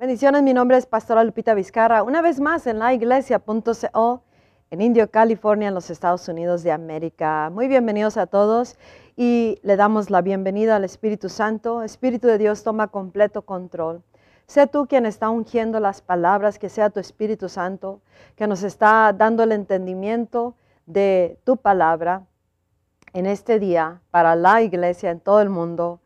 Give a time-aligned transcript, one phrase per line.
[0.00, 4.22] Bendiciones, mi nombre es Pastora Lupita Vizcarra, una vez más en la iglesia.co
[4.70, 7.50] en Indio, California, en los Estados Unidos de América.
[7.52, 8.76] Muy bienvenidos a todos
[9.16, 11.82] y le damos la bienvenida al Espíritu Santo.
[11.82, 14.04] Espíritu de Dios toma completo control.
[14.46, 18.00] Sé tú quien está ungiendo las palabras, que sea tu Espíritu Santo,
[18.36, 20.54] que nos está dando el entendimiento
[20.86, 22.24] de tu palabra
[23.14, 25.98] en este día para la iglesia en todo el mundo,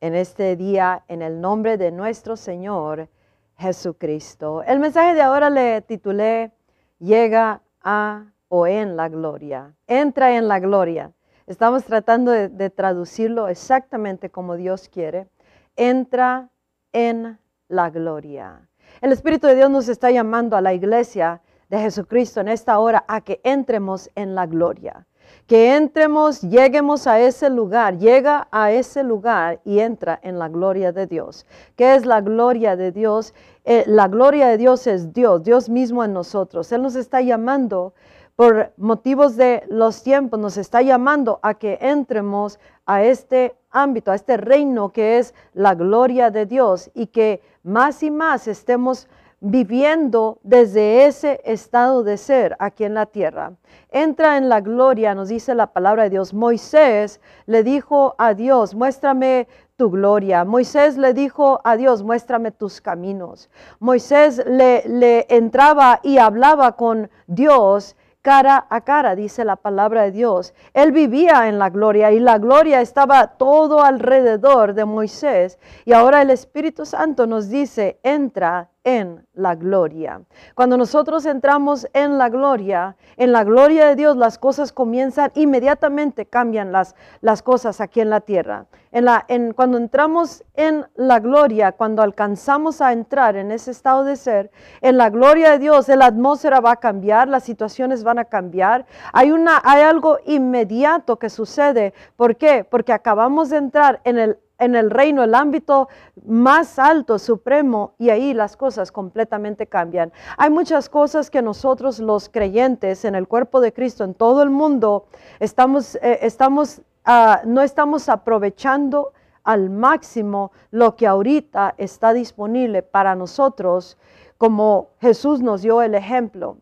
[0.00, 3.10] en este día en el nombre de nuestro Señor
[3.58, 4.62] Jesucristo.
[4.62, 6.52] El mensaje de ahora le titulé
[6.98, 9.74] Llega a o en la gloria.
[9.86, 11.12] Entra en la gloria.
[11.46, 15.28] Estamos tratando de, traducirlo exactamente como Dios quiere.
[15.76, 16.50] Entra
[16.92, 17.38] en
[17.68, 18.68] la gloria.
[19.00, 23.04] El Espíritu de Dios nos está llamando a la iglesia de Jesucristo en esta hora
[23.08, 25.06] a que entremos en la gloria
[25.46, 30.92] que entremos, lleguemos a ese lugar, llega a ese lugar y entra en la gloria
[30.92, 31.46] de Dios.
[31.76, 33.34] ¿Qué es la gloria de Dios?
[33.64, 36.70] Eh, la gloria de Dios es Dios, Dios mismo en nosotros.
[36.72, 37.94] Él nos está llamando
[38.36, 44.14] por motivos de los tiempos, nos está llamando a que entremos a este ámbito, a
[44.14, 49.08] este reino que es la gloria de Dios y que más y más estemos
[49.50, 53.52] viviendo desde ese estado de ser aquí en la tierra.
[53.90, 56.34] Entra en la gloria, nos dice la palabra de Dios.
[56.34, 60.44] Moisés le dijo a Dios, muéstrame tu gloria.
[60.44, 63.48] Moisés le dijo a Dios, muéstrame tus caminos.
[63.78, 70.10] Moisés le, le entraba y hablaba con Dios cara a cara, dice la palabra de
[70.10, 70.52] Dios.
[70.74, 75.60] Él vivía en la gloria y la gloria estaba todo alrededor de Moisés.
[75.84, 80.22] Y ahora el Espíritu Santo nos dice, entra en la gloria.
[80.54, 86.26] Cuando nosotros entramos en la gloria, en la gloria de Dios, las cosas comienzan inmediatamente,
[86.26, 88.66] cambian las, las cosas aquí en la tierra.
[88.92, 94.04] En la, en, cuando entramos en la gloria, cuando alcanzamos a entrar en ese estado
[94.04, 98.20] de ser, en la gloria de Dios, la atmósfera va a cambiar, las situaciones van
[98.20, 98.86] a cambiar.
[99.12, 101.92] Hay, una, hay algo inmediato que sucede.
[102.14, 102.62] ¿Por qué?
[102.62, 105.88] Porque acabamos de entrar en el en el reino, el ámbito
[106.24, 110.12] más alto, supremo, y ahí las cosas completamente cambian.
[110.38, 114.50] Hay muchas cosas que nosotros los creyentes en el cuerpo de Cristo, en todo el
[114.50, 115.06] mundo,
[115.40, 119.12] estamos, eh, estamos ah, no estamos aprovechando
[119.44, 123.96] al máximo lo que ahorita está disponible para nosotros,
[124.38, 126.58] como Jesús nos dio el ejemplo.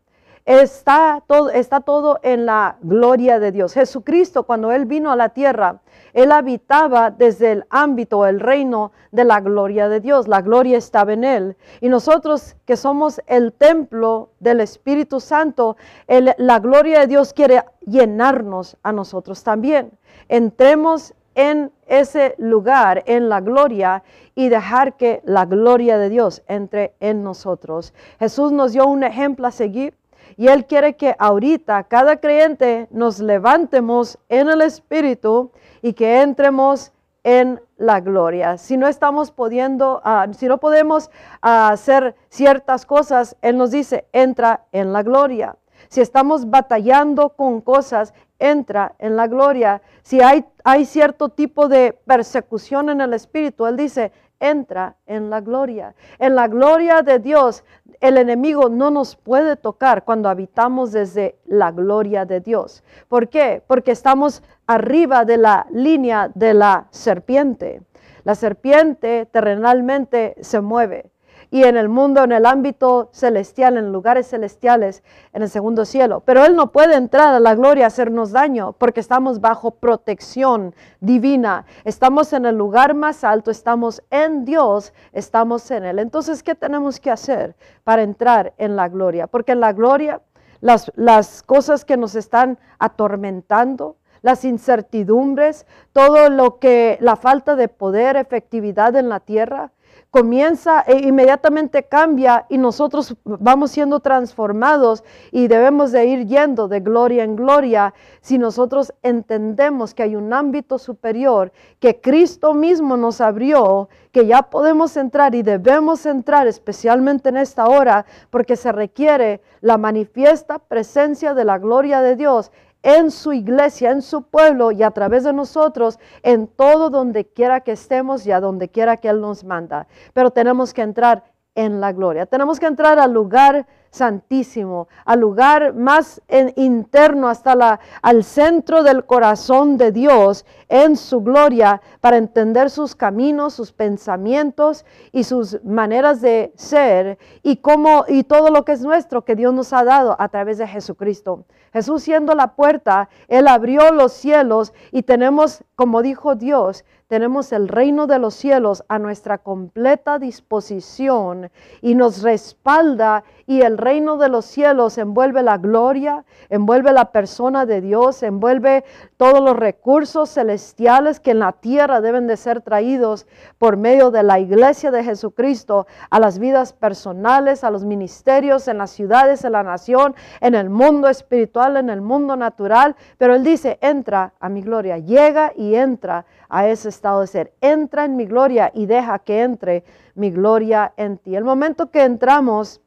[0.47, 3.72] Está todo, está todo en la gloria de Dios.
[3.72, 5.81] Jesucristo, cuando Él vino a la tierra,
[6.12, 10.28] Él habitaba desde el ámbito, el reino de la gloria de Dios.
[10.28, 11.56] La gloria estaba en Él.
[11.81, 15.78] Y nosotros que somos el templo del Espíritu Santo,
[16.09, 19.93] la gloria de Dios quiere llenarnos a nosotros también.
[20.28, 24.03] Entremos en ese lugar, en la gloria,
[24.34, 27.94] y dejar que la gloria de Dios entre en nosotros.
[28.19, 29.94] Jesús nos dio un ejemplo a seguir.
[30.37, 35.50] Y Él quiere que ahorita cada creyente nos levantemos en el Espíritu
[35.83, 36.93] y que entremos
[37.25, 38.59] en la gloria.
[38.59, 44.06] Si no estamos pudiendo, ah, si no podemos ah, hacer ciertas cosas, Él nos dice,
[44.12, 45.56] entra en la gloria.
[45.89, 49.83] Si estamos batallando con cosas, entra en la gloria.
[50.03, 54.12] Si hay, hay cierto tipo de persecución en el Espíritu, Él dice,
[54.50, 55.94] entra en la gloria.
[56.19, 57.65] En la gloria de Dios,
[58.00, 62.84] el enemigo no nos puede tocar cuando habitamos desde la gloria de Dios.
[63.09, 63.62] ¿Por qué?
[63.66, 67.83] Porque estamos arriba de la línea de la serpiente.
[68.25, 71.10] La serpiente terrenalmente se mueve
[71.54, 76.19] y en el mundo, en el ámbito celestial, en lugares celestiales, en el segundo cielo.
[76.26, 80.75] Pero Él no puede entrar a la gloria a hacernos daño porque estamos bajo protección
[80.98, 81.65] divina.
[81.84, 86.00] Estamos en el lugar más alto, estamos en Dios, estamos en Él.
[86.00, 87.54] Entonces, ¿qué tenemos que hacer
[87.84, 89.28] para entrar en la gloria?
[89.28, 90.22] Porque en la gloria,
[90.60, 97.69] las, las cosas que nos están atormentando, las incertidumbres, todo lo que, la falta de
[97.69, 99.71] poder, efectividad en la tierra,
[100.15, 105.03] comienza e inmediatamente cambia y nosotros vamos siendo transformados
[105.33, 110.33] y debemos de ir yendo de gloria en gloria si nosotros entendemos que hay un
[110.33, 111.51] ámbito superior
[111.81, 117.67] que Cristo mismo nos abrió, que ya podemos entrar y debemos entrar especialmente en esta
[117.67, 122.53] hora porque se requiere la manifiesta presencia de la gloria de Dios
[122.84, 127.60] en su iglesia, en su pueblo y a través de nosotros en todo donde quiera
[127.60, 129.89] que estemos y a donde quiera que Él nos manda.
[130.13, 132.27] Pero tenemos que entrar en la gloria.
[132.27, 136.21] Tenemos que entrar al lugar santísimo, al lugar más
[136.56, 143.54] interno, hasta al centro del corazón de Dios en su gloria, para entender sus caminos,
[143.54, 149.24] sus pensamientos y sus maneras de ser y cómo y todo lo que es nuestro
[149.24, 151.45] que Dios nos ha dado a través de Jesucristo.
[151.72, 156.84] Jesús siendo la puerta, Él abrió los cielos y tenemos, como dijo Dios,
[157.15, 161.49] tenemos el reino de los cielos a nuestra completa disposición
[161.81, 167.67] y nos respalda y el reino de los cielos envuelve la gloria, envuelve la persona
[167.67, 168.85] de Dios, envuelve
[169.17, 173.27] todos los recursos celestiales que en la tierra deben de ser traídos
[173.59, 178.79] por medio de la iglesia de Jesucristo a las vidas personales, a los ministerios, en
[178.79, 182.97] las ciudades, en la nación, en el mundo espiritual, en el mundo natural.
[183.19, 187.53] Pero Él dice, entra a mi gloria, llega y entra a ese estado de ser.
[187.61, 191.35] Entra en mi gloria y deja que entre mi gloria en ti.
[191.35, 192.81] El momento que entramos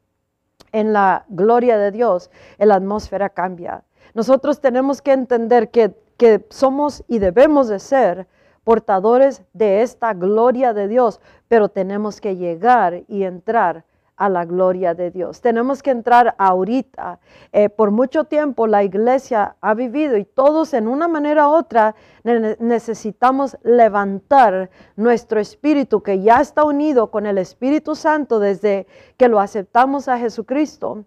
[0.72, 3.84] en la gloria de Dios, la atmósfera cambia.
[4.14, 8.26] Nosotros tenemos que entender que, que somos y debemos de ser
[8.64, 13.84] portadores de esta gloria de Dios, pero tenemos que llegar y entrar
[14.18, 15.40] a la gloria de Dios.
[15.40, 17.20] Tenemos que entrar ahorita.
[17.52, 21.94] Eh, por mucho tiempo la iglesia ha vivido y todos en una manera u otra
[22.24, 28.86] necesitamos levantar nuestro espíritu que ya está unido con el Espíritu Santo desde
[29.16, 31.04] que lo aceptamos a Jesucristo.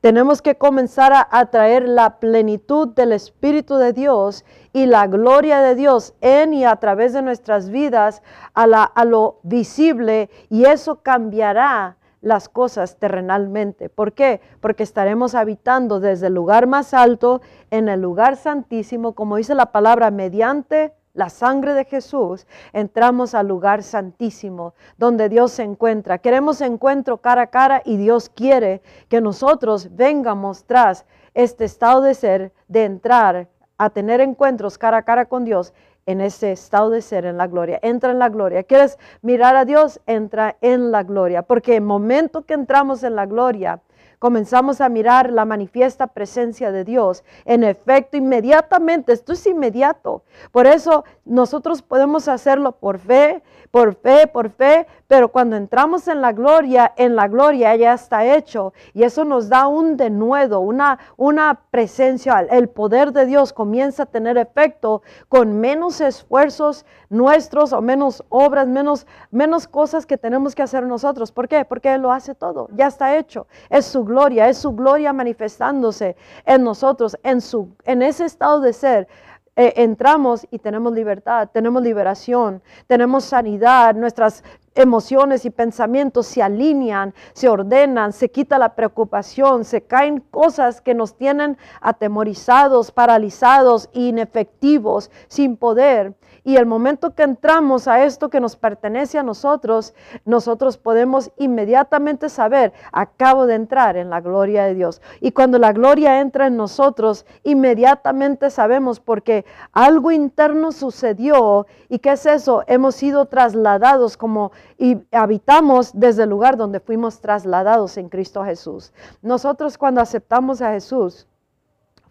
[0.00, 5.74] Tenemos que comenzar a atraer la plenitud del Espíritu de Dios y la gloria de
[5.74, 8.22] Dios en y a través de nuestras vidas
[8.54, 13.90] a, a lo visible y eso cambiará las cosas terrenalmente.
[13.90, 14.40] ¿Por qué?
[14.60, 19.72] Porque estaremos habitando desde el lugar más alto en el lugar santísimo, como dice la
[19.72, 26.18] palabra, mediante la sangre de Jesús, entramos al lugar santísimo donde Dios se encuentra.
[26.18, 31.04] Queremos encuentro cara a cara y Dios quiere que nosotros vengamos tras
[31.34, 35.74] este estado de ser, de entrar a tener encuentros cara a cara con Dios
[36.06, 37.78] en ese estado de ser en la gloria.
[37.82, 38.62] Entra en la gloria.
[38.62, 40.00] ¿Quieres mirar a Dios?
[40.06, 41.42] Entra en la gloria.
[41.42, 43.80] Porque el momento que entramos en la gloria,
[44.22, 47.24] comenzamos a mirar la manifiesta presencia de Dios.
[47.44, 50.22] En efecto, inmediatamente, esto es inmediato.
[50.52, 53.42] Por eso nosotros podemos hacerlo por fe,
[53.72, 58.24] por fe, por fe, pero cuando entramos en la gloria, en la gloria ya está
[58.24, 64.04] hecho y eso nos da un denuedo, una, una presencia, el poder de Dios comienza
[64.04, 70.54] a tener efecto con menos esfuerzos nuestros o menos obras, menos, menos cosas que tenemos
[70.54, 71.32] que hacer nosotros.
[71.32, 71.64] ¿Por qué?
[71.64, 73.46] Porque Él lo hace todo, ya está hecho.
[73.68, 74.11] Es su gloria,
[74.48, 79.08] es su gloria manifestándose en nosotros, en, su, en ese estado de ser
[79.54, 84.42] eh, entramos y tenemos libertad, tenemos liberación, tenemos sanidad, nuestras
[84.74, 90.94] emociones y pensamientos se alinean, se ordenan, se quita la preocupación, se caen cosas que
[90.94, 96.14] nos tienen atemorizados, paralizados, inefectivos, sin poder.
[96.44, 99.94] Y el momento que entramos a esto que nos pertenece a nosotros,
[100.24, 105.00] nosotros podemos inmediatamente saber, acabo de entrar en la gloria de Dios.
[105.20, 111.66] Y cuando la gloria entra en nosotros, inmediatamente sabemos porque algo interno sucedió.
[111.88, 112.64] ¿Y qué es eso?
[112.66, 118.92] Hemos sido trasladados como y habitamos desde el lugar donde fuimos trasladados en Cristo Jesús.
[119.22, 121.28] Nosotros cuando aceptamos a Jesús,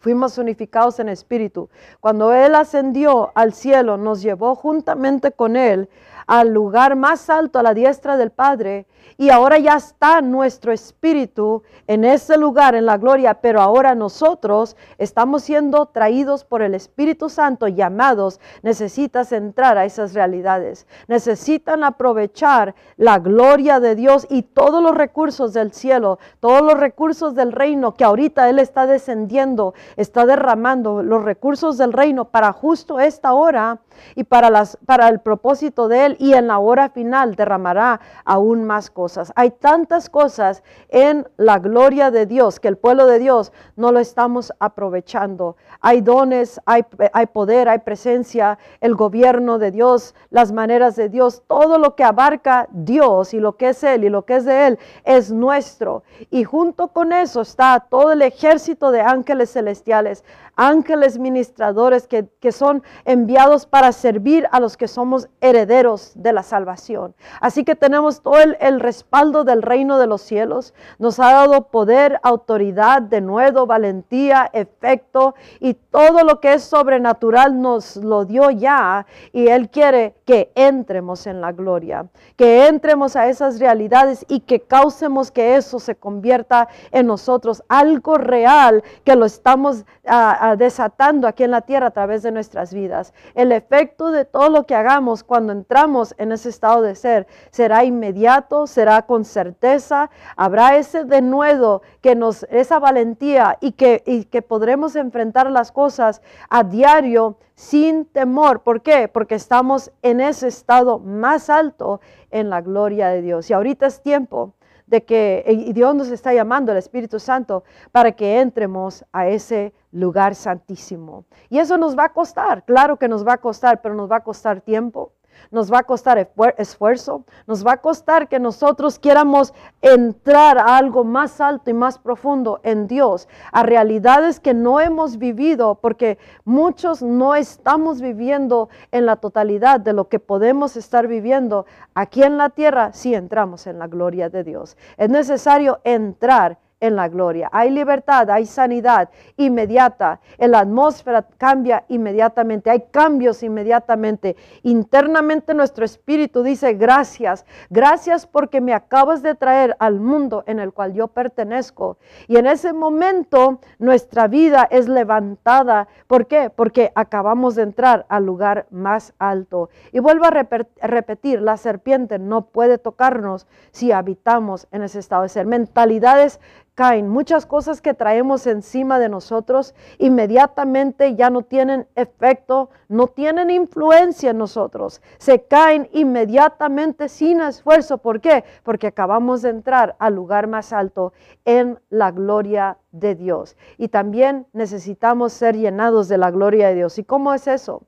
[0.01, 1.69] fuimos unificados en espíritu.
[1.99, 5.89] Cuando Él ascendió al cielo, nos llevó juntamente con Él
[6.27, 8.87] al lugar más alto, a la diestra del Padre,
[9.17, 14.75] y ahora ya está nuestro espíritu en ese lugar, en la gloria, pero ahora nosotros
[14.97, 22.73] estamos siendo traídos por el Espíritu Santo, llamados, necesitas entrar a esas realidades, necesitan aprovechar
[22.97, 27.93] la gloria de Dios y todos los recursos del cielo, todos los recursos del reino
[27.93, 33.79] que ahorita Él está descendiendo, está derramando los recursos del reino para justo esta hora
[34.15, 38.63] y para, las, para el propósito de Él y en la hora final derramará aún
[38.63, 39.31] más cosas.
[39.35, 43.99] Hay tantas cosas en la gloria de Dios que el pueblo de Dios no lo
[43.99, 45.55] estamos aprovechando.
[45.79, 51.43] Hay dones, hay, hay poder, hay presencia, el gobierno de Dios, las maneras de Dios,
[51.47, 54.67] todo lo que abarca Dios y lo que es Él y lo que es de
[54.67, 56.03] Él es nuestro.
[56.29, 60.23] Y junto con eso está todo el ejército de ángeles celestiales,
[60.55, 66.33] ángeles ministradores que, que son enviados para para servir a los que somos herederos de
[66.33, 67.15] la salvación.
[67.39, 70.75] Así que tenemos todo el, respaldo del reino de los cielos.
[70.99, 77.59] Nos ha dado poder, autoridad, de nuevo, valentía, efecto y todo lo que es sobrenatural
[77.59, 83.29] nos lo dio ya y Él quiere que entremos en la gloria, que entremos a
[83.29, 89.25] esas realidades y que causemos que eso se convierta en nosotros algo real que lo
[89.25, 93.11] estamos ah, ah, desatando aquí en la tierra a través de nuestras vidas.
[93.33, 97.85] El efecto de todo lo que hagamos cuando entramos en ese estado de ser será
[97.85, 104.41] inmediato, será con certeza, habrá ese denuedo que nos, esa valentía y que, y que
[104.41, 108.61] podremos enfrentar las cosas a diario sin temor.
[108.61, 109.07] ¿Por qué?
[109.07, 113.49] Porque estamos en ese estado más alto en la gloria de Dios.
[113.49, 114.53] Y ahorita es tiempo
[114.91, 119.73] de que y Dios nos está llamando, el Espíritu Santo, para que entremos a ese
[119.91, 121.23] lugar santísimo.
[121.49, 124.17] Y eso nos va a costar, claro que nos va a costar, pero nos va
[124.17, 125.13] a costar tiempo,
[125.49, 131.03] nos va a costar esfuerzo, nos va a costar que nosotros quieramos entrar a algo
[131.03, 137.01] más alto y más profundo en Dios, a realidades que no hemos vivido, porque muchos
[137.01, 142.49] no estamos viviendo en la totalidad de lo que podemos estar viviendo aquí en la
[142.49, 144.77] tierra si entramos en la gloria de Dios.
[144.97, 147.49] Es necesario entrar en la gloria.
[147.53, 150.19] Hay libertad, hay sanidad inmediata.
[150.37, 154.35] La atmósfera cambia inmediatamente, hay cambios inmediatamente.
[154.63, 160.73] Internamente nuestro espíritu dice gracias, gracias porque me acabas de traer al mundo en el
[160.73, 161.97] cual yo pertenezco.
[162.27, 165.87] Y en ese momento nuestra vida es levantada.
[166.07, 166.49] ¿Por qué?
[166.49, 169.69] Porque acabamos de entrar al lugar más alto.
[169.91, 175.29] Y vuelvo a repetir, la serpiente no puede tocarnos si habitamos en ese estado de
[175.29, 175.45] ser.
[175.45, 176.39] Mentalidades
[176.75, 183.49] caen, muchas cosas que traemos encima de nosotros inmediatamente ya no tienen efecto, no tienen
[183.49, 187.97] influencia en nosotros, se caen inmediatamente sin esfuerzo.
[187.97, 188.43] ¿Por qué?
[188.63, 191.13] Porque acabamos de entrar al lugar más alto
[191.45, 193.57] en la gloria de Dios.
[193.77, 196.97] Y también necesitamos ser llenados de la gloria de Dios.
[196.97, 197.83] ¿Y cómo es eso?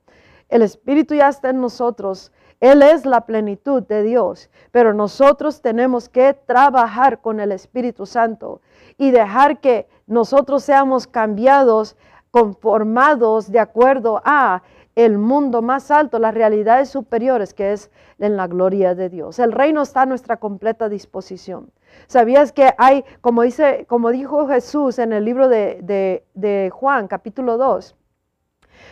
[0.48, 6.08] El Espíritu ya está en nosotros él es la plenitud de Dios, pero nosotros tenemos
[6.08, 8.60] que trabajar con el Espíritu Santo
[8.96, 11.96] y dejar que nosotros seamos cambiados,
[12.30, 14.62] conformados de acuerdo a
[14.94, 19.38] el mundo más alto, las realidades superiores que es en la gloria de Dios.
[19.38, 21.72] El reino está a nuestra completa disposición.
[22.06, 27.08] ¿Sabías que hay, como, dice, como dijo Jesús en el libro de, de, de Juan,
[27.08, 27.96] capítulo 2,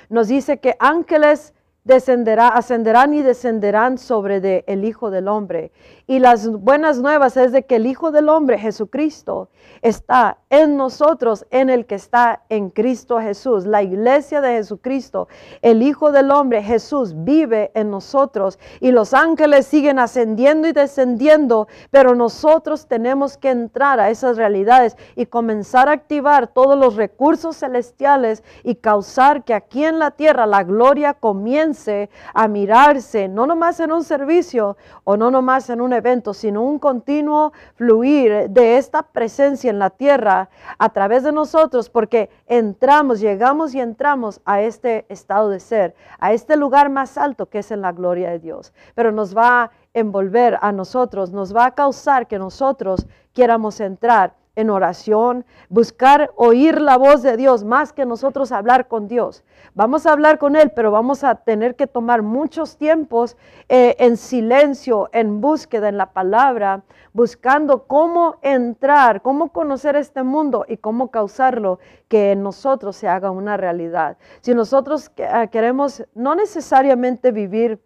[0.09, 5.73] nos dice que ángeles descenderá, ascenderán y descenderán sobre de el Hijo del Hombre.
[6.13, 9.49] Y las buenas nuevas es de que el Hijo del Hombre, Jesucristo,
[9.81, 13.65] está en nosotros, en el que está en Cristo Jesús.
[13.65, 15.29] La iglesia de Jesucristo,
[15.63, 18.59] el Hijo del Hombre, Jesús, vive en nosotros.
[18.81, 24.99] Y los ángeles siguen ascendiendo y descendiendo, pero nosotros tenemos que entrar a esas realidades
[25.17, 30.45] y comenzar a activar todos los recursos celestiales y causar que aquí en la tierra
[30.45, 36.02] la gloria comience a mirarse, no nomás en un servicio o no nomás en un
[36.35, 42.29] sino un continuo fluir de esta presencia en la tierra a través de nosotros, porque
[42.47, 47.61] entramos, llegamos y entramos a este estado de ser, a este lugar más alto que
[47.61, 48.73] es en la gloria de Dios.
[48.95, 54.42] Pero nos va a envolver a nosotros, nos va a causar que nosotros quieramos entrar
[54.55, 59.45] en oración, buscar oír la voz de Dios más que nosotros hablar con Dios.
[59.75, 63.37] Vamos a hablar con Él, pero vamos a tener que tomar muchos tiempos
[63.69, 66.83] eh, en silencio, en búsqueda, en la palabra,
[67.15, 71.79] buscando cómo entrar, cómo conocer este mundo y cómo causarlo
[72.09, 74.19] que en nosotros se haga una realidad.
[74.43, 77.81] Si nosotros eh, queremos no necesariamente vivir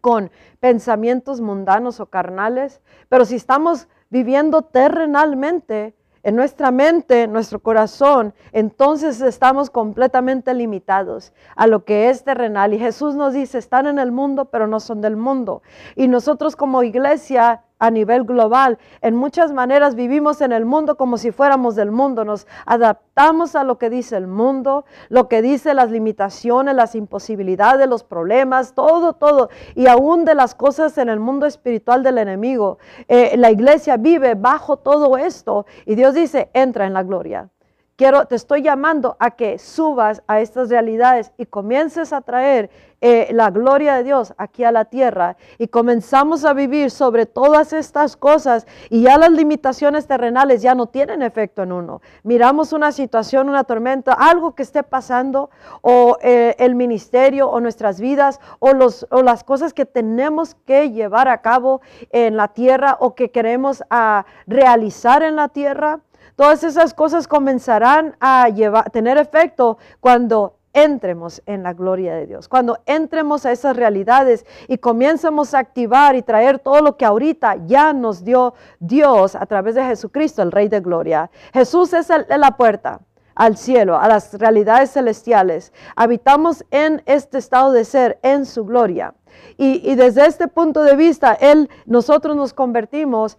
[0.00, 7.60] con pensamientos mundanos o carnales, pero si estamos viviendo terrenalmente, en nuestra mente, en nuestro
[7.60, 12.74] corazón, entonces estamos completamente limitados a lo que es terrenal.
[12.74, 15.62] Y Jesús nos dice, están en el mundo, pero no son del mundo.
[15.96, 18.78] Y nosotros como iglesia a nivel global.
[19.00, 22.24] En muchas maneras vivimos en el mundo como si fuéramos del mundo.
[22.24, 27.88] Nos adaptamos a lo que dice el mundo, lo que dice las limitaciones, las imposibilidades,
[27.88, 29.50] los problemas, todo, todo.
[29.74, 32.78] Y aún de las cosas en el mundo espiritual del enemigo.
[33.08, 37.50] Eh, la iglesia vive bajo todo esto y Dios dice, entra en la gloria.
[37.96, 42.70] Quiero, te estoy llamando a que subas a estas realidades y comiences a traer
[43.04, 47.72] eh, la gloria de Dios aquí a la tierra y comenzamos a vivir sobre todas
[47.72, 52.00] estas cosas y ya las limitaciones terrenales ya no tienen efecto en uno.
[52.22, 58.00] Miramos una situación, una tormenta, algo que esté pasando o eh, el ministerio o nuestras
[58.00, 61.80] vidas o, los, o las cosas que tenemos que llevar a cabo
[62.10, 66.00] en la tierra o que queremos ah, realizar en la tierra.
[66.36, 72.48] Todas esas cosas comenzarán a llevar, tener efecto cuando entremos en la gloria de Dios,
[72.48, 77.56] cuando entremos a esas realidades y comiencemos a activar y traer todo lo que ahorita
[77.66, 81.30] ya nos dio Dios a través de Jesucristo, el Rey de Gloria.
[81.52, 83.00] Jesús es la puerta
[83.34, 85.72] al cielo, a las realidades celestiales.
[85.96, 89.14] Habitamos en este estado de ser, en su gloria.
[89.56, 93.38] Y, desde este punto de vista, Él, nosotros nos convertimos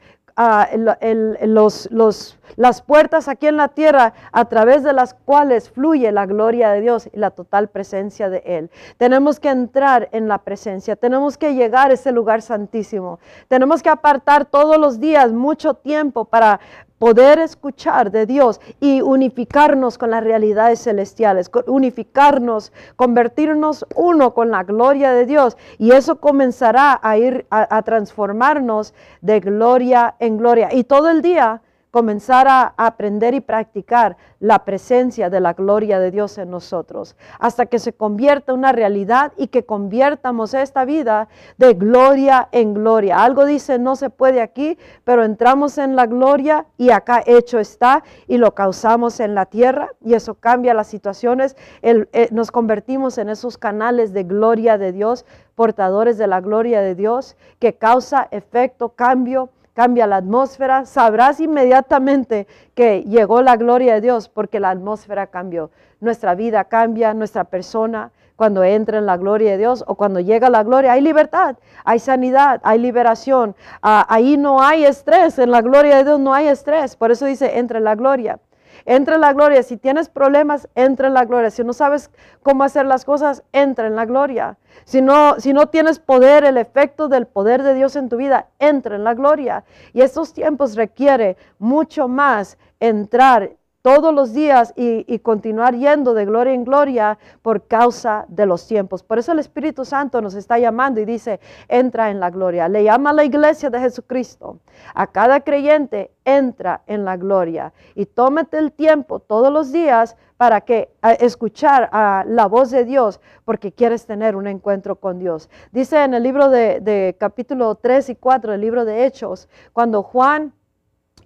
[2.55, 6.81] las puertas aquí en la tierra a través de las cuales fluye la gloria de
[6.81, 8.71] Dios y la total presencia de Él.
[8.97, 13.89] Tenemos que entrar en la presencia, tenemos que llegar a ese lugar santísimo, tenemos que
[13.89, 16.59] apartar todos los días mucho tiempo para,
[17.03, 24.63] poder escuchar de Dios y unificarnos con las realidades celestiales, unificarnos, convertirnos uno con la
[24.63, 25.57] gloria de Dios.
[25.77, 30.69] Y eso comenzará a ir a, transformarnos de gloria en gloria.
[30.71, 31.61] Y todo el día
[31.93, 37.67] comenzar a aprender y practicar la presencia de la gloria de Dios en nosotros, hasta
[37.67, 41.27] que se convierta una realidad y que conviertamos esta vida
[41.59, 43.23] de gloria en gloria.
[43.23, 48.03] Algo dice no se puede aquí, pero entramos en la gloria y acá hecho está
[48.27, 51.55] y lo causamos en la tierra y eso cambia las situaciones.
[51.83, 56.95] Eh, nos convertimos en esos canales de gloria de Dios, portadores de la gloria de
[56.95, 64.01] Dios, que causa efecto, cambio cambia la atmósfera, sabrás inmediatamente que llegó la gloria de
[64.01, 65.71] Dios porque la atmósfera cambió.
[65.99, 70.49] Nuestra vida cambia, nuestra persona, cuando entra en la gloria de Dios o cuando llega
[70.49, 73.55] la gloria, hay libertad, hay sanidad, hay liberación.
[73.81, 76.95] Ah, ahí no hay estrés, en la gloria de Dios no hay estrés.
[76.95, 78.39] Por eso dice, entra en la gloria.
[78.85, 79.63] Entra en la gloria.
[79.63, 81.49] Si tienes problemas, entra en la gloria.
[81.49, 82.09] Si no sabes
[82.41, 84.57] cómo hacer las cosas, entra en la gloria.
[84.85, 88.47] Si no, si no tienes poder, el efecto del poder de Dios en tu vida,
[88.59, 89.63] entra en la gloria.
[89.93, 93.51] Y estos tiempos requiere mucho más entrar
[93.83, 99.03] todos los días y, continuar yendo de gloria en gloria por causa de los tiempos.
[99.03, 102.69] Por eso el Espíritu Santo nos está llamando y dice, entra en la gloria.
[102.69, 104.59] Le llama a la iglesia de Jesucristo.
[104.95, 110.61] A cada creyente entra en la gloria y tómate el tiempo todos los días para
[110.61, 115.49] que escuchar a la voz de Dios porque quieres tener un encuentro con Dios.
[115.73, 120.03] Dice en el libro de, de capítulo 3 y 4 del libro de Hechos, cuando
[120.03, 120.53] Juan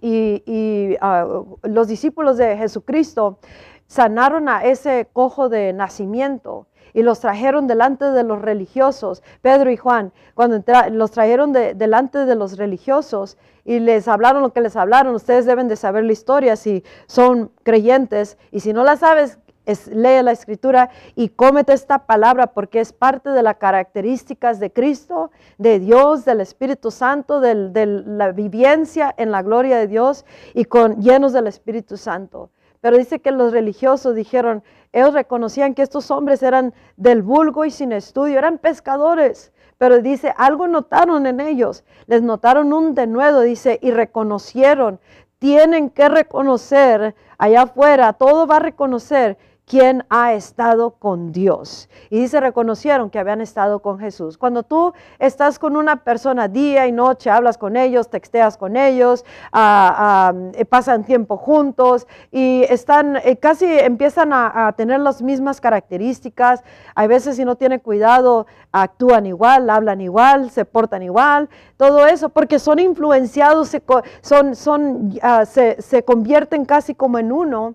[0.00, 1.26] y, ah,
[1.62, 3.38] los discípulos de Jesucristo
[3.86, 9.76] sanaron a ese cojo de nacimiento y los trajeron delante de los religiosos, Pedro y
[9.76, 15.14] Juan, cuando los trajeron delante de los religiosos y les hablaron lo que les hablaron,
[15.14, 19.38] ustedes deben de saber la historia si son creyentes y si no la sabes,
[19.86, 25.30] lee la escritura y cómete esta palabra porque es parte de las características de Cristo,
[25.58, 31.00] de Dios, del Espíritu Santo, de la vivencia en la gloria de Dios y con
[31.02, 32.50] llenos del Espíritu Santo.
[32.80, 37.70] Pero dice que los religiosos dijeron, ellos reconocían que estos hombres eran del vulgo y
[37.70, 39.52] sin estudio, eran pescadores.
[39.78, 45.00] Pero dice, algo notaron en ellos, les notaron un denuedo, dice, y reconocieron,
[45.38, 51.88] tienen que reconocer allá afuera, todo va a reconocer quién ha estado con Dios.
[52.10, 54.38] Y dice, reconocieron que habían estado con Jesús.
[54.38, 59.24] Cuando tú estás con una persona día y noche, hablas con ellos, texteas con ellos,
[59.52, 66.64] ah, ah, pasan tiempo juntos y están, eh, casi empiezan a, tener las mismas características.
[66.94, 72.30] Hay veces si no tienen cuidado, actúan igual, hablan igual, se portan igual, todo eso,
[72.30, 73.76] porque son influenciados,
[74.22, 77.74] son, ah, se convierten casi como en uno.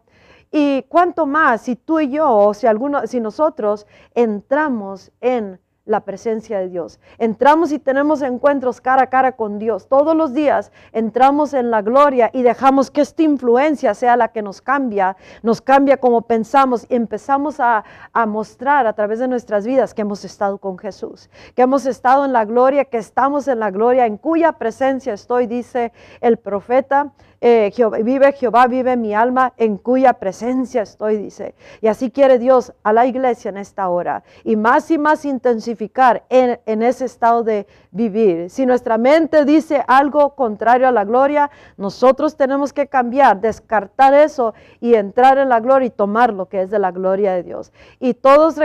[0.56, 6.02] Y cuánto más si tú y yo, o si, alguno, si nosotros entramos en la
[6.02, 7.00] presencia de Dios.
[7.18, 9.88] Entramos y tenemos encuentros cara a cara con Dios.
[9.88, 14.42] Todos los días entramos en la gloria y dejamos que esta influencia sea la que
[14.42, 19.66] nos cambia, nos cambia como pensamos y empezamos a, a, mostrar a través de nuestras
[19.66, 23.60] vidas que hemos estado con Jesús, que hemos estado en la gloria, que estamos en
[23.60, 27.12] la gloria, en cuya presencia estoy, dice el profeta.
[27.46, 31.56] Eh, vive Jehová, vive mi alma, en cuya presencia estoy, dice.
[31.82, 34.24] Y así quiere Dios a la iglesia en esta hora.
[34.46, 38.50] Y más y más intensificar en, en, ese estado de vivir.
[38.50, 44.54] Si nuestra mente dice algo contrario a la gloria, nosotros tenemos que cambiar, descartar eso
[44.82, 47.72] y entrar en la gloria y tomar lo que es de la gloria de Dios.
[48.00, 48.58] Y todos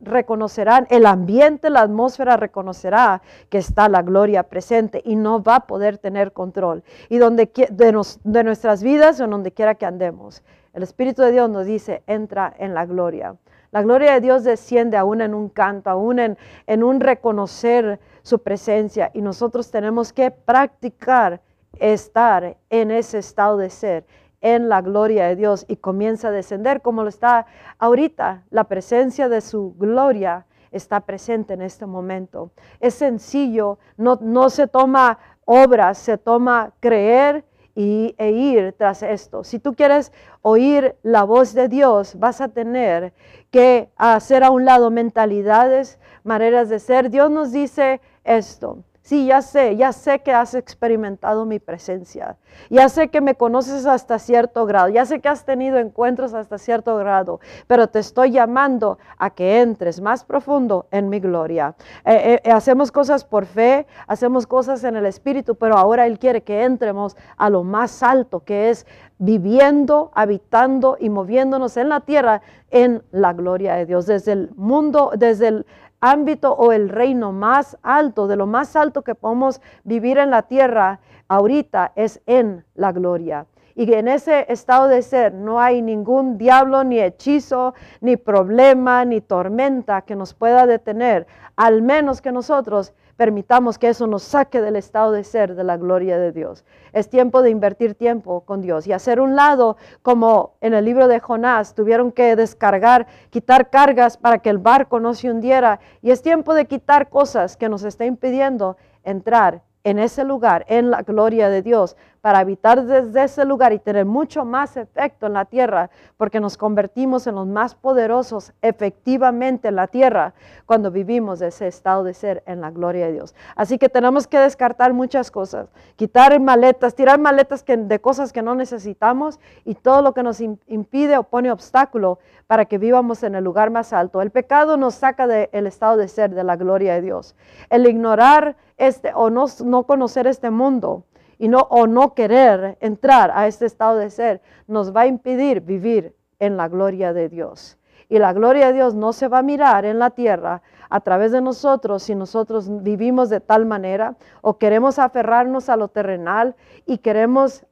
[0.00, 5.66] reconocerán, el ambiente, la atmósfera reconocerá que está la gloria presente y no va a
[5.66, 6.82] poder tener control.
[7.08, 10.42] Y donde, de, de nuestras vidas o donde quiera que andemos.
[10.72, 13.36] El Espíritu de Dios nos dice, entra en la gloria.
[13.74, 18.42] La gloria de Dios desciende aún en un canto, aún en, en un reconocer su
[18.42, 21.42] presencia y nosotros tenemos que practicar
[21.78, 24.06] estar en ese estado de ser,
[24.40, 27.46] en la gloria de Dios y comienza a descender como lo está
[27.78, 28.44] ahorita.
[28.50, 32.50] La presencia de su gloria está presente en este momento.
[32.80, 39.44] Es sencillo, no, no se toma obras, se toma creer y, e ir tras esto.
[39.44, 43.12] Si tú quieres oír la voz de Dios, vas a tener
[43.50, 47.10] que hacer a un lado mentalidades, maneras de ser.
[47.10, 48.78] Dios nos dice esto.
[49.04, 52.38] Sí, ya sé, ya sé que has experimentado mi presencia.
[52.70, 54.88] Ya sé que me conoces hasta cierto grado.
[54.88, 57.38] Ya sé que has tenido encuentros hasta cierto grado.
[57.66, 61.74] Pero te estoy llamando a que entres más profundo en mi gloria.
[62.06, 66.42] Eh, eh, hacemos cosas por fe, hacemos cosas en el Espíritu, pero ahora Él quiere
[66.42, 68.86] que entremos a lo más alto, que es
[69.18, 72.40] viviendo, habitando y moviéndonos en la tierra
[72.70, 74.06] en la gloria de Dios.
[74.06, 75.66] Desde el mundo, desde el
[76.04, 80.42] ámbito o el reino más alto, de lo más alto que podemos vivir en la
[80.42, 83.46] tierra ahorita es en la gloria.
[83.74, 89.20] Y en ese estado de ser no hay ningún diablo, ni hechizo, ni problema, ni
[89.20, 94.76] tormenta que nos pueda detener, al menos que nosotros permitamos que eso nos saque del
[94.76, 96.64] estado de ser de la gloria de Dios.
[96.92, 101.08] Es tiempo de invertir tiempo con Dios y hacer un lado, como en el libro
[101.08, 105.80] de Jonás, tuvieron que descargar, quitar cargas para que el barco no se hundiera.
[106.02, 110.90] Y es tiempo de quitar cosas que nos está impidiendo entrar en ese lugar, en
[110.90, 115.34] la gloria de Dios, para habitar desde ese lugar y tener mucho más efecto en
[115.34, 120.32] la tierra, porque nos convertimos en los más poderosos efectivamente en la tierra
[120.64, 123.34] cuando vivimos ese estado de ser en la gloria de Dios.
[123.56, 128.54] Así que tenemos que descartar muchas cosas, quitar maletas, tirar maletas de cosas que no
[128.54, 133.44] necesitamos y todo lo que nos impide o pone obstáculo para que vivamos en el
[133.44, 134.22] lugar más alto.
[134.22, 137.36] El pecado nos saca del estado de ser, de la gloria de Dios.
[137.68, 141.04] El ignorar este o no, no conocer este mundo
[141.38, 145.60] y no, o no querer entrar a este estado de ser nos va a impedir
[145.60, 147.78] vivir en la gloria de Dios.
[148.08, 151.32] Y la gloria de Dios no se va a mirar en la tierra a través
[151.32, 156.54] de nosotros si nosotros vivimos de tal manera o queremos aferrarnos a lo terrenal
[156.86, 157.64] y queremos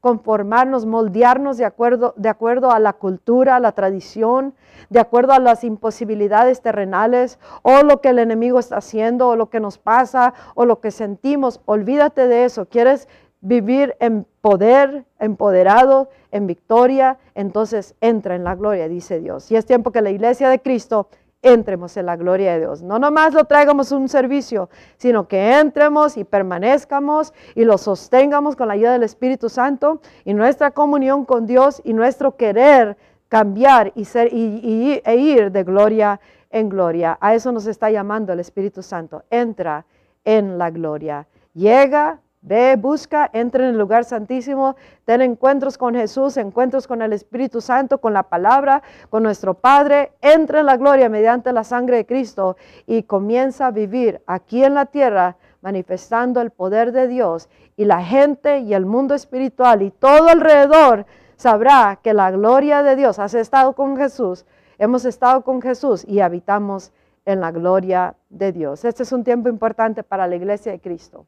[0.00, 4.54] conformarnos, moldearnos de acuerdo, de acuerdo a la cultura, a la tradición,
[4.90, 9.48] de acuerdo a las imposibilidades terrenales o lo que el enemigo está haciendo o lo
[9.48, 11.60] que nos pasa o lo que sentimos.
[11.64, 12.66] Olvídate de eso.
[12.66, 13.08] ¿Quieres
[13.44, 17.18] vivir en poder, empoderado, en victoria?
[17.34, 19.50] Entonces entra en la gloria, dice Dios.
[19.52, 21.08] Y es tiempo que la iglesia de Cristo
[21.44, 22.82] entremos en la gloria de Dios.
[22.82, 28.68] No nomás lo traigamos un servicio, sino que entremos y permanezcamos y lo sostengamos con
[28.68, 32.96] la ayuda del Espíritu Santo y nuestra comunión con Dios y nuestro querer
[33.28, 37.18] cambiar y, ser, y, e ir de gloria en gloria.
[37.20, 39.24] A eso nos está llamando el Espíritu Santo.
[39.28, 39.84] Entra
[40.24, 41.26] en la gloria.
[41.52, 47.12] Llega, ve, busca, entra en el lugar santísimo, ten encuentros con Jesús, encuentros con el
[47.12, 50.12] Espíritu Santo, con la palabra, con nuestro Padre.
[50.20, 54.74] Entra en la gloria mediante la sangre de Cristo y comienza a vivir aquí en
[54.74, 59.90] la tierra manifestando el poder de Dios y la gente y el mundo espiritual y
[59.90, 64.44] todo alrededor sabrá que la gloria de Dios, has estado con Jesús,
[64.78, 66.92] hemos estado con Jesús y habitamos
[67.24, 68.84] en la gloria de Dios.
[68.84, 71.24] Este es un tiempo importante para la iglesia de Cristo.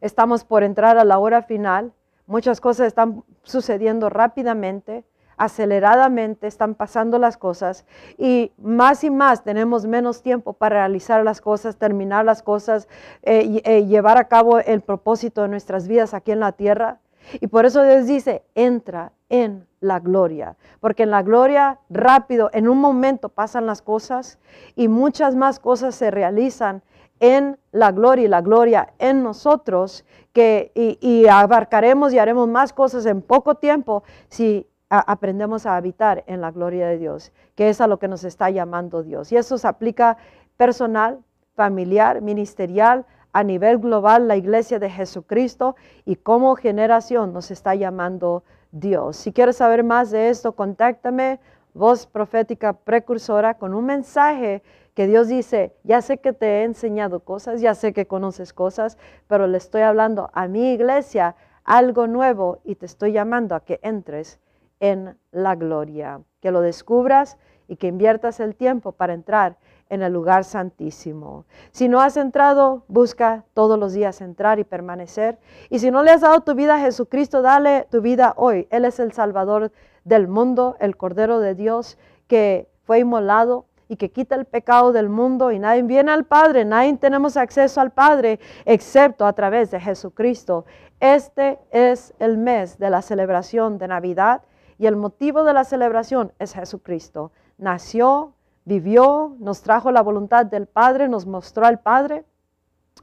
[0.00, 1.92] Estamos por entrar a la hora final.
[2.26, 5.04] Muchas cosas están sucediendo rápidamente,
[5.36, 7.84] aceleradamente, están pasando las cosas
[8.18, 12.88] y más y más tenemos menos tiempo para realizar las cosas, terminar las cosas,
[13.22, 17.00] eh, eh, llevar a cabo el propósito de nuestras vidas aquí en la tierra.
[17.40, 22.68] Y por eso Dios dice, entra en la gloria, porque en la gloria rápido, en
[22.68, 24.38] un momento pasan las cosas
[24.74, 26.82] y muchas más cosas se realizan
[27.20, 33.06] en la gloria y la gloria en nosotros, que, y, abarcaremos y haremos más cosas
[33.06, 37.86] en poco tiempo si aprendemos a habitar en la gloria de Dios, que es a
[37.86, 39.32] lo que nos está llamando Dios.
[39.32, 40.16] Y eso se aplica
[40.56, 41.18] personal,
[41.54, 48.44] familiar, ministerial, a nivel global la iglesia de Jesucristo y como generación nos está llamando
[48.72, 49.16] Dios.
[49.16, 51.38] Si quieres saber más de esto, contáctame,
[51.74, 54.62] voz profética precursora, con un mensaje
[54.96, 58.96] que Dios dice, ya sé que te he enseñado cosas, ya sé que conoces cosas,
[59.28, 63.78] pero le estoy hablando a mi iglesia algo nuevo y te estoy llamando a que
[63.82, 64.40] entres
[64.80, 67.36] en la gloria, que lo descubras
[67.68, 69.58] y que inviertas el tiempo para entrar
[69.90, 71.44] en el lugar santísimo.
[71.72, 75.38] Si no has entrado, busca todos los días entrar y permanecer.
[75.68, 78.66] Y si no le has dado tu vida a Jesucristo, dale tu vida hoy.
[78.70, 79.72] Él es el Salvador
[80.04, 85.08] del mundo, el Cordero de Dios que fue inmolado y que quita el pecado del
[85.08, 89.80] mundo y nadie viene al Padre, nadie tenemos acceso al Padre excepto a través de
[89.80, 90.64] Jesucristo.
[91.00, 94.42] Este es el mes de la celebración de Navidad
[94.78, 97.32] y el motivo de la celebración es Jesucristo.
[97.58, 102.24] Nació, vivió, nos trajo la voluntad del Padre, nos mostró al Padre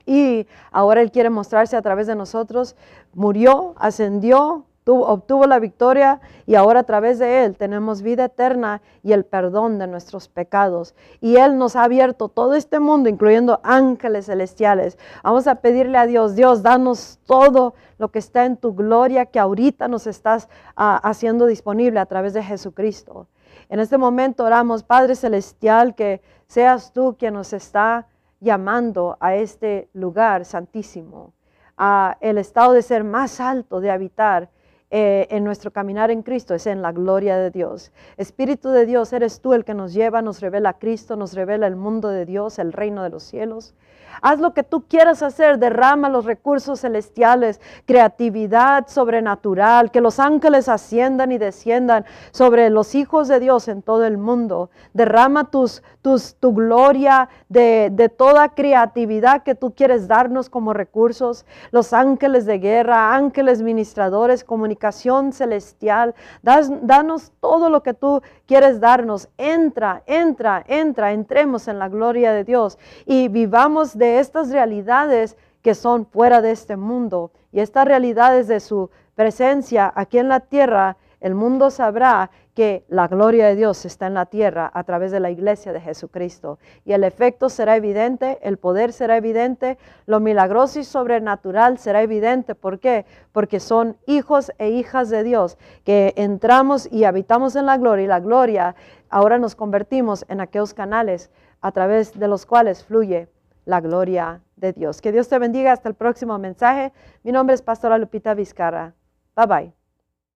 [0.06, 2.76] y ahora Él quiere mostrarse a través de nosotros.
[3.14, 9.14] Murió, ascendió, obtuvo la victoria y ahora a través de Él tenemos vida eterna y
[9.14, 10.96] el perdón de nuestros pecados.
[11.22, 14.98] Y Él nos ha abierto todo este mundo, incluyendo ángeles celestiales.
[15.24, 19.40] Vamos a pedirle a Dios, Dios, danos todo lo que está en tu gloria que
[19.40, 23.28] ahorita nos estás ah, haciendo disponible a través de Jesucristo.
[23.70, 28.08] En este momento oramos, Padre Celestial, que seas tú quien nos está
[28.40, 31.34] llamando a este lugar santísimo,
[31.78, 34.50] a el estado de ser más alto, de habitar
[34.96, 37.92] eh, en nuestro caminar en Cristo es en la gloria de Dios.
[38.16, 41.66] Espíritu de Dios, eres tú el que nos lleva, nos revela a Cristo, nos revela
[41.66, 43.74] el mundo de Dios, el reino de los cielos.
[44.22, 50.70] Haz lo que tú quieras hacer, derrama los recursos celestiales, creatividad sobrenatural, que los ángeles
[50.70, 54.70] asciendan y desciendan sobre los hijos de Dios en todo el mundo.
[54.94, 61.48] Derrama tus, tus, tu gloria de, de toda creatividad que tú quieres darnos como recursos.
[61.72, 66.16] Los ángeles de guerra, ángeles ministradores, comunicadores celestial.
[66.42, 69.30] danos todo lo que tú quieres darnos.
[69.38, 75.76] Entra, entra, entra, entremos en la gloria de Dios y vivamos de estas realidades que
[75.76, 77.32] son fuera de este mundo.
[77.52, 83.08] Y estas realidades de su presencia aquí en la tierra, el mundo sabrá que la
[83.08, 86.60] gloria de Dios está en la tierra a través de la iglesia de Jesucristo.
[86.84, 92.56] Y el efecto será evidente, el poder será evidente, lo milagroso y sobrenatural será evidente.
[92.56, 93.06] ¿Por qué?
[93.32, 98.08] Porque son hijos e hijas de Dios que entramos y habitamos en la gloria y
[98.08, 98.76] la gloria
[99.10, 101.32] ahora nos convertimos en aquellos canales
[101.62, 103.30] a través de los cuales fluye
[103.64, 105.02] la gloria de Dios.
[105.02, 106.92] Que Dios te bendiga hasta el próximo mensaje.
[107.24, 108.94] Mi nombre es Pastora Lupita Vizcarra.
[109.38, 109.83] Bye bye.